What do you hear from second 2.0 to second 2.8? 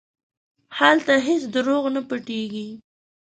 پټېږي.